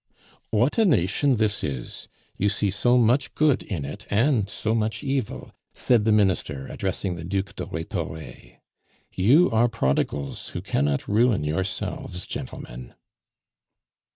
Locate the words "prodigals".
9.69-10.47